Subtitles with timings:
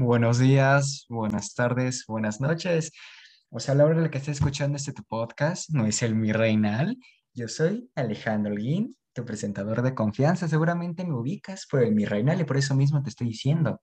[0.00, 2.92] Buenos días, buenas tardes, buenas noches.
[3.50, 6.14] O sea, la hora en la que estés escuchando este tu podcast, no es el
[6.14, 6.96] Mi Reinal.
[7.34, 10.46] Yo soy Alejandro Holguín, tu presentador de confianza.
[10.46, 13.80] Seguramente me ubicas por el Mi Reinal y por eso mismo te estoy diciendo.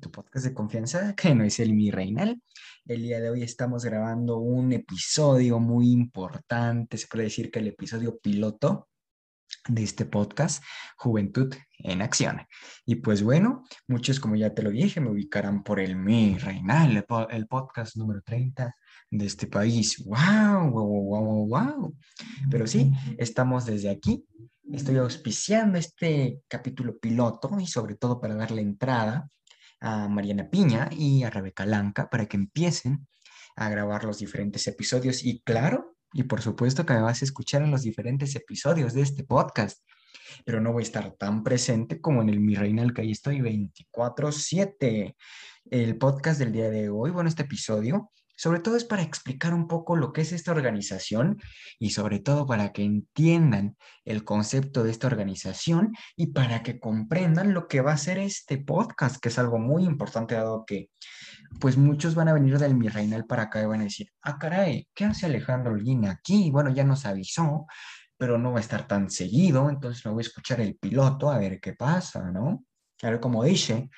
[0.00, 2.40] Tu podcast de confianza, que no es el Mi Reinal.
[2.84, 7.66] El día de hoy estamos grabando un episodio muy importante, se puede decir que el
[7.66, 8.88] episodio piloto
[9.68, 10.62] de este podcast,
[10.96, 12.40] Juventud en Acción.
[12.86, 16.96] Y pues bueno, muchos, como ya te lo dije, me ubicarán por el Mi Reinal,
[16.96, 18.74] el, po- el podcast número 30
[19.10, 20.02] de este país.
[20.04, 20.70] ¡Wow!
[20.70, 21.02] ¡Wow!
[21.04, 21.46] ¡Wow!
[21.48, 21.96] ¡Wow!
[22.50, 24.24] Pero sí, estamos desde aquí.
[24.72, 29.28] Estoy auspiciando este capítulo piloto y sobre todo para darle entrada
[29.80, 33.06] a Mariana Piña y a Rebeca Lanca para que empiecen
[33.56, 35.24] a grabar los diferentes episodios.
[35.24, 39.02] Y claro, y por supuesto que me vas a escuchar en los diferentes episodios de
[39.02, 39.80] este podcast
[40.44, 43.40] pero no voy a estar tan presente como en el Mi Reina, que ahí estoy
[43.40, 45.16] 24/7.
[45.70, 49.68] El podcast del día de hoy, bueno, este episodio, sobre todo es para explicar un
[49.68, 51.42] poco lo que es esta organización
[51.78, 57.52] y sobre todo para que entiendan el concepto de esta organización y para que comprendan
[57.52, 60.88] lo que va a ser este podcast, que es algo muy importante dado que
[61.60, 64.38] pues muchos van a venir del Mi Reinal para acá y van a decir, ah,
[64.38, 66.50] caray, ¿qué hace Alejandro Holguín aquí?
[66.50, 67.66] Bueno, ya nos avisó,
[68.16, 71.36] pero no va a estar tan seguido, entonces me voy a escuchar el piloto a
[71.36, 72.64] ver qué pasa, ¿no?
[73.02, 73.90] A ver cómo dice.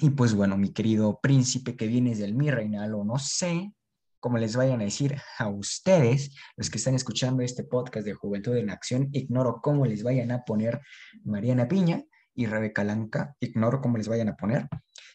[0.00, 3.72] Y pues bueno, mi querido príncipe que vienes del Mi Reinal, no sé
[4.20, 8.56] cómo les vayan a decir a ustedes, los que están escuchando este podcast de Juventud
[8.56, 10.80] en Acción, ignoro cómo les vayan a poner
[11.24, 12.02] Mariana Piña
[12.34, 14.68] y Rebeca Lanca, ignoro cómo les vayan a poner,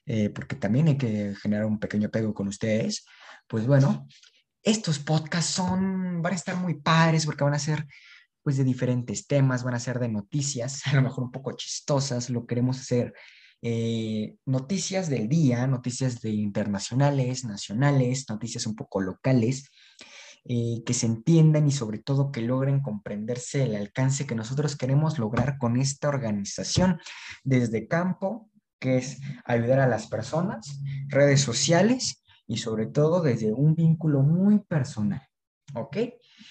[0.05, 3.05] eh, porque también hay que generar un pequeño apego con ustedes.
[3.47, 4.05] Pues bueno,
[4.61, 7.85] estos podcasts son, van a estar muy padres porque van a ser
[8.41, 12.29] pues de diferentes temas, van a ser de noticias, a lo mejor un poco chistosas,
[12.29, 13.13] lo queremos hacer
[13.65, 19.71] eh, noticias del día, noticias de internacionales, nacionales, noticias un poco locales,
[20.43, 25.17] eh, que se entiendan y sobre todo que logren comprenderse el alcance que nosotros queremos
[25.17, 26.99] lograr con esta organización
[27.45, 33.75] desde campo, que es ayudar a las personas, redes sociales y sobre todo desde un
[33.75, 35.25] vínculo muy personal,
[35.73, 35.97] ¿ok?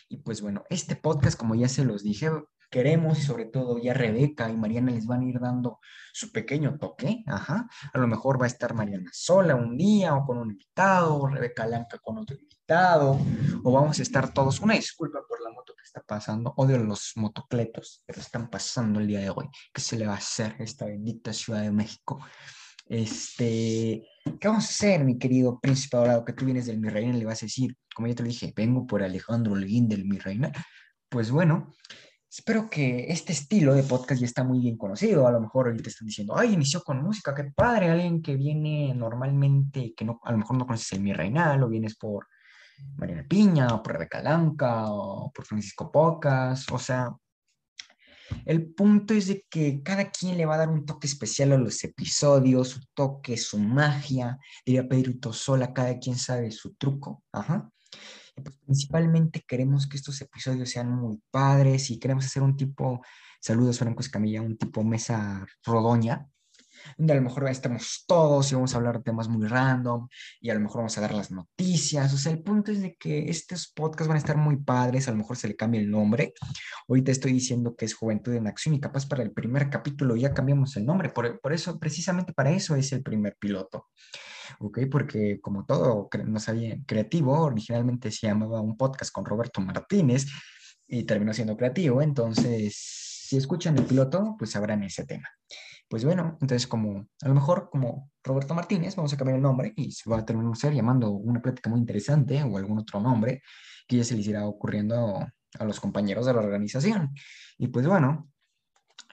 [0.08, 2.30] Y pues bueno, este podcast, como ya se los dije,
[2.72, 5.78] queremos y sobre todo ya Rebeca y Mariana les van a ir dando
[6.12, 7.68] su pequeño toque, ajá.
[7.92, 11.66] A lo mejor va a estar Mariana sola un día o con un invitado, Rebeca
[11.66, 13.18] Lanca con otro invitado,
[13.62, 14.60] o vamos a estar todos.
[14.60, 19.06] Una disculpa por la moto que está pasando, odio los motocletos, pero están pasando el
[19.06, 19.48] día de hoy.
[19.72, 22.20] ¿Qué se le va a hacer a esta bendita Ciudad de México?
[22.86, 24.02] Este,
[24.40, 26.24] ¿qué vamos a hacer, mi querido príncipe dorado?
[26.24, 28.50] Que tú vienes del Mi Reina y le vas a decir, como ya te dije,
[28.56, 30.50] vengo por Alejandro Holguín del Mi Reina.
[31.10, 31.74] Pues bueno,
[32.32, 35.26] espero que este estilo de podcast ya está muy bien conocido.
[35.26, 37.90] A lo mejor ahorita están diciendo, ay, inició con música, qué padre.
[37.90, 41.68] Alguien que viene normalmente, que no, a lo mejor no conoces el Mi Reinal, o
[41.68, 42.26] vienes por
[42.96, 46.66] Mariana Piña, o por Rebeca Lanca, o por Francisco Pocas.
[46.72, 47.14] O sea,
[48.46, 51.58] el punto es de que cada quien le va a dar un toque especial a
[51.58, 54.38] los episodios, su toque, su magia.
[54.64, 57.24] Diría Pedrito Sola, cada quien sabe su truco.
[57.30, 57.70] Ajá.
[58.34, 63.02] Pues principalmente queremos que estos episodios sean muy padres y queremos hacer un tipo,
[63.40, 66.28] saludos Franco Escamilla, un tipo mesa rodoña,
[66.96, 70.08] donde a lo mejor estamos todos y vamos a hablar de temas muy random
[70.40, 72.12] y a lo mejor vamos a dar las noticias.
[72.12, 75.12] O sea, el punto es de que estos podcasts van a estar muy padres, a
[75.12, 76.34] lo mejor se le cambia el nombre.
[76.88, 80.32] Ahorita estoy diciendo que es Juventud en Acción y capaz para el primer capítulo ya
[80.34, 81.08] cambiamos el nombre.
[81.10, 83.88] Por, por eso, precisamente para eso es el primer piloto.
[84.58, 84.80] ¿ok?
[84.90, 90.26] Porque como todo no sabía creativo, originalmente se llamaba un podcast con Roberto Martínez
[90.86, 92.76] y terminó siendo creativo, entonces
[93.32, 95.28] si escuchan el piloto, pues sabrán ese tema.
[95.92, 99.74] Pues bueno, entonces como a lo mejor como Roberto Martínez, vamos a cambiar el nombre
[99.76, 103.42] y se va a terminar llamando una plática muy interesante o algún otro nombre
[103.86, 107.14] que ya se les irá ocurriendo a los compañeros de la organización.
[107.58, 108.30] Y pues bueno,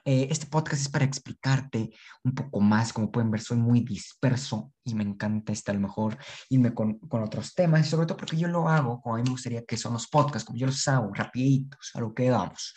[0.06, 1.90] eh, este podcast es para explicarte
[2.24, 2.94] un poco más.
[2.94, 6.16] Como pueden ver, soy muy disperso y me encanta este, a lo mejor
[6.48, 9.24] irme con, con otros temas, y sobre todo porque yo lo hago como a mí
[9.24, 12.74] me gustaría que son los podcasts, como yo los hago, rapiditos, a lo que vamos.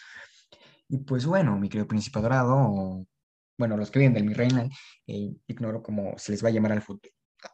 [0.90, 3.06] Y pues bueno, mi querido príncipe dorado,
[3.58, 4.68] bueno, los que vienen del mi reina,
[5.08, 7.12] eh, ignoro cómo se les va a llamar al fútbol.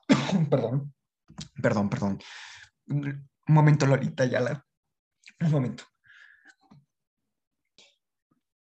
[0.49, 0.93] perdón,
[1.61, 2.19] perdón, perdón.
[2.87, 4.65] Un momento, Lolita Yala.
[5.41, 5.83] Un momento.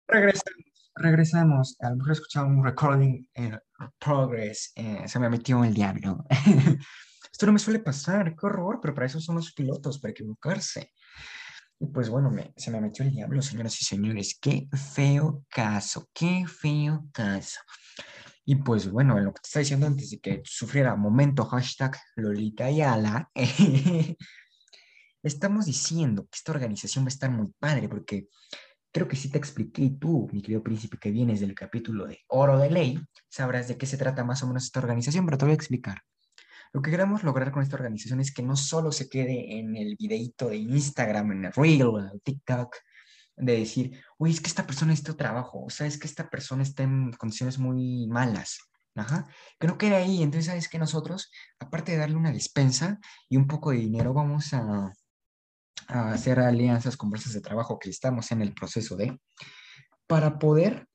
[0.07, 1.77] Regresamos, regresamos.
[1.79, 3.59] A lo mejor escuchaba un recording en
[3.99, 4.73] progress.
[4.75, 6.25] eh, se me metió el diablo.
[7.31, 10.91] Esto no me suele pasar, qué horror, pero para eso son los pilotos, para equivocarse.
[11.81, 14.37] Y pues bueno, me- se me metió el diablo, señoras y señores.
[14.39, 17.59] Qué feo caso, qué feo caso.
[18.45, 21.97] Y pues bueno, en lo que te estaba diciendo antes de que sufriera momento hashtag
[22.15, 23.31] Lolita Ayala,
[25.23, 28.27] estamos diciendo que esta organización va a estar muy padre porque
[28.91, 32.19] creo que sí te expliqué y tú, mi querido príncipe, que vienes del capítulo de
[32.27, 32.99] Oro de Ley,
[33.29, 35.99] sabrás de qué se trata más o menos esta organización, pero te voy a explicar.
[36.73, 39.95] Lo que queremos lograr con esta organización es que no solo se quede en el
[39.97, 42.75] videíto de Instagram, en el Reel en el TikTok,
[43.35, 46.63] de decir, oye, es que esta persona necesita trabajo, o sea, es que esta persona
[46.63, 48.59] está en condiciones muy malas.
[48.93, 49.25] Ajá.
[49.57, 50.21] Que no quede ahí.
[50.21, 54.53] Entonces, sabes que nosotros, aparte de darle una despensa y un poco de dinero, vamos
[54.53, 54.91] a,
[55.87, 59.17] a hacer alianzas con bolsas de trabajo que estamos en el proceso de,
[60.07, 60.87] para poder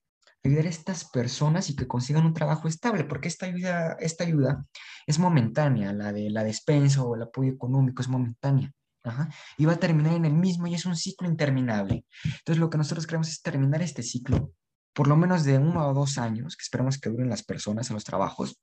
[0.44, 4.64] ayudar a estas personas y que consigan un trabajo estable, porque esta ayuda, esta ayuda
[5.06, 8.72] es momentánea, la de la despensa o el apoyo económico es momentánea.
[9.02, 12.04] Ajá, y va a terminar en el mismo y es un ciclo interminable.
[12.24, 14.52] Entonces, lo que nosotros queremos es terminar este ciclo,
[14.92, 17.94] por lo menos de uno o dos años, que esperamos que duren las personas en
[17.94, 18.58] los trabajos,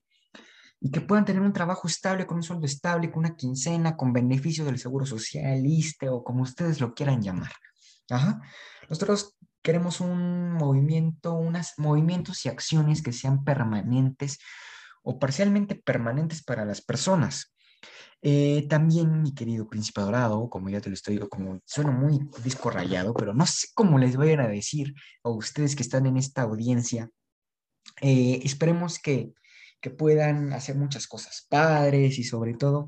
[0.82, 4.12] y que puedan tener un trabajo estable, con un sueldo estable, con una quincena, con
[4.12, 7.54] beneficio del seguro social, ISTE o como ustedes lo quieran llamar.
[8.10, 8.42] Ajá.
[8.90, 14.38] Nosotros queremos un movimiento, unos movimientos y acciones que sean permanentes
[15.02, 17.56] o parcialmente permanentes para las personas.
[18.22, 22.70] Eh, también, mi querido príncipe dorado, como ya te lo estoy, como suena muy disco
[22.70, 24.94] rayado, pero no sé cómo les vayan a decir
[25.24, 27.10] a ustedes que están en esta audiencia.
[28.02, 29.34] Eh, esperemos que,
[29.82, 32.88] que puedan hacer muchas cosas padres y sobre todo,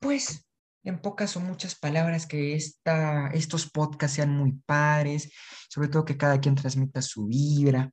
[0.00, 0.47] pues,
[0.88, 5.30] en pocas o muchas palabras, que esta, estos podcasts sean muy padres,
[5.68, 7.90] sobre todo que cada quien transmita su vibra.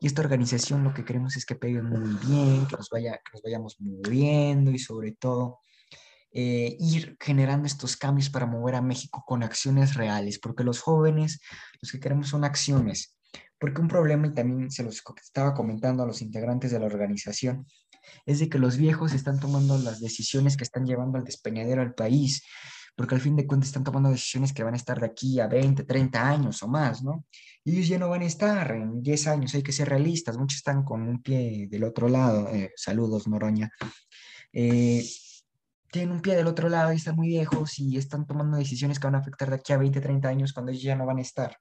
[0.00, 3.32] Y esta organización lo que queremos es que pegue muy bien, que nos, vaya, que
[3.32, 5.58] nos vayamos moviendo y sobre todo
[6.30, 11.40] eh, ir generando estos cambios para mover a México con acciones reales, porque los jóvenes,
[11.82, 13.16] los que queremos son acciones,
[13.58, 17.66] porque un problema, y también se los estaba comentando a los integrantes de la organización,
[18.26, 21.94] es de que los viejos están tomando las decisiones que están llevando al despeñadero al
[21.94, 22.42] país,
[22.96, 25.46] porque al fin de cuentas están tomando decisiones que van a estar de aquí a
[25.46, 27.26] 20, 30 años o más, ¿no?
[27.62, 30.56] Y ellos ya no van a estar en 10 años, hay que ser realistas, muchos
[30.58, 33.70] están con un pie del otro lado, eh, saludos Noroña.
[34.52, 35.04] Eh,
[35.90, 39.06] tienen un pie del otro lado y están muy viejos y están tomando decisiones que
[39.06, 41.22] van a afectar de aquí a 20, 30 años cuando ellos ya no van a
[41.22, 41.56] estar,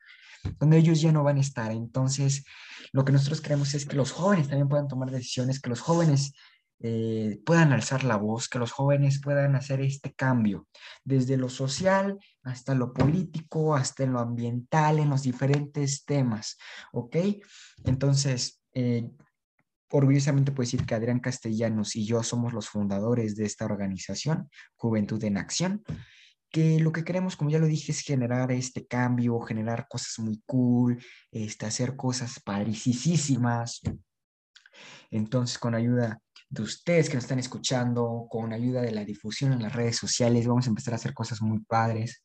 [0.58, 1.72] cuando ellos ya no van a estar.
[1.72, 2.46] Entonces,
[2.92, 6.34] lo que nosotros queremos es que los jóvenes también puedan tomar decisiones, que los jóvenes
[6.80, 10.68] eh, puedan alzar la voz, que los jóvenes puedan hacer este cambio,
[11.04, 16.58] desde lo social hasta lo político, hasta en lo ambiental, en los diferentes temas,
[16.94, 17.16] ¿ok?
[17.84, 19.10] Entonces, eh,
[19.90, 25.24] orgullosamente puedo decir que Adrián Castellanos y yo somos los fundadores de esta organización, Juventud
[25.24, 25.84] en Acción,
[26.52, 30.42] que lo que queremos, como ya lo dije, es generar este cambio, generar cosas muy
[30.46, 33.82] cool, este, hacer cosas padricísimas.
[35.12, 39.62] Entonces, con ayuda de ustedes que nos están escuchando, con ayuda de la difusión en
[39.62, 42.24] las redes sociales, vamos a empezar a hacer cosas muy padres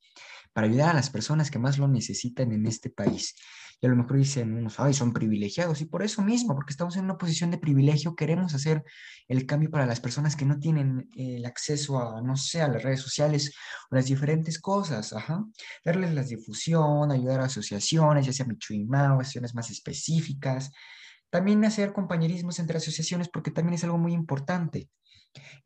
[0.52, 3.34] para ayudar a las personas que más lo necesitan en este país.
[3.82, 5.80] Y a lo mejor dicen unos, ay, son privilegiados.
[5.80, 8.84] Y por eso mismo, porque estamos en una posición de privilegio, queremos hacer
[9.26, 12.84] el cambio para las personas que no tienen el acceso a, no sé, a las
[12.84, 13.52] redes sociales
[13.90, 15.12] o las diferentes cosas.
[15.12, 15.44] Ajá.
[15.84, 20.70] Darles la difusión, ayudar a asociaciones, ya sea Michuimao, asociaciones más específicas.
[21.28, 24.90] También hacer compañerismos entre asociaciones, porque también es algo muy importante.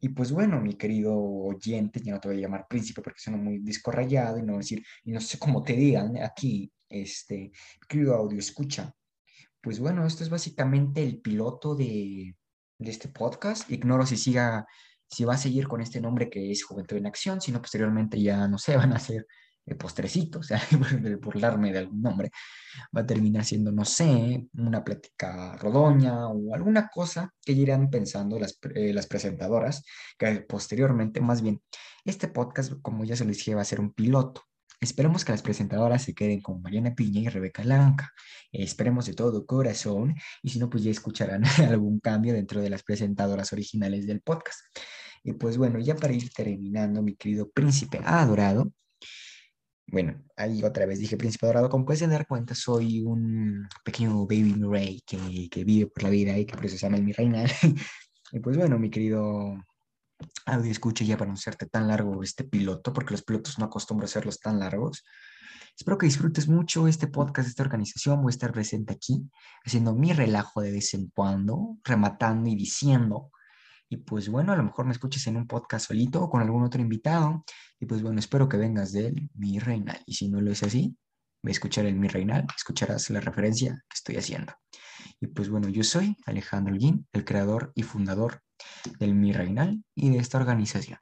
[0.00, 3.38] Y pues bueno, mi querido oyente, ya no te voy a llamar príncipe porque suena
[3.38, 7.52] muy discorrayado y no decir, y no sé cómo te digan aquí, este,
[7.88, 8.94] querido audio escucha.
[9.60, 12.36] Pues bueno, esto es básicamente el piloto de,
[12.78, 13.70] de este podcast.
[13.70, 14.66] Ignoro si siga,
[15.08, 18.46] si va a seguir con este nombre que es Juventud en Acción, sino posteriormente ya,
[18.48, 19.26] no sé, van a ser
[19.74, 20.62] postrecitos, o sea,
[21.20, 22.30] burlarme de algún nombre,
[22.96, 28.38] va a terminar siendo, no sé, una plática rodoña o alguna cosa que irán pensando
[28.38, 29.84] las, eh, las presentadoras,
[30.18, 31.60] que posteriormente, más bien,
[32.04, 34.42] este podcast, como ya se les dije, va a ser un piloto.
[34.80, 38.12] Esperemos que las presentadoras se queden con Mariana Piña y Rebeca Lanca.
[38.52, 42.82] esperemos de todo corazón y si no, pues ya escucharán algún cambio dentro de las
[42.82, 44.60] presentadoras originales del podcast.
[45.24, 48.70] Y pues bueno, ya para ir terminando, mi querido príncipe adorado,
[49.88, 51.68] bueno, ahí otra vez dije Príncipe Dorado.
[51.70, 56.36] Como puedes dar cuenta, soy un pequeño baby Murray que, que vive por la vida
[56.36, 57.44] y que por eso se llama mi reina.
[58.32, 59.56] y pues bueno, mi querido
[60.46, 64.04] audio escucha ya para no hacerte tan largo este piloto, porque los pilotos no acostumbro
[64.04, 65.04] a hacerlos tan largos.
[65.78, 68.22] Espero que disfrutes mucho este podcast, esta organización.
[68.22, 69.28] Voy a estar presente aquí,
[69.64, 73.30] haciendo mi relajo de vez en cuando, rematando y diciendo.
[73.88, 76.64] Y pues bueno, a lo mejor me escuches en un podcast solito o con algún
[76.64, 77.44] otro invitado.
[77.78, 80.00] Y pues bueno, espero que vengas de mi reinal.
[80.06, 80.96] Y si no lo es así,
[81.44, 84.52] a escuchar el mi reinal, escucharás la referencia que estoy haciendo.
[85.20, 88.42] Y pues bueno, yo soy Alejandro Guín, el creador y fundador
[88.98, 90.98] del mi reinal y de esta organización.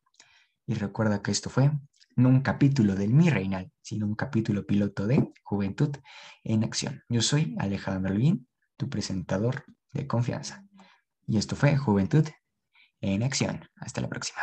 [0.66, 1.70] Y recuerda que esto fue
[2.16, 5.96] no un capítulo del mi reinal, sino un capítulo piloto de Juventud
[6.44, 7.02] en Acción.
[7.08, 10.64] Yo soy Alejandro Guín, tu presentador de confianza.
[11.26, 12.28] Y esto fue Juventud
[13.04, 13.68] en Acción.
[13.76, 14.40] Hasta la próxima.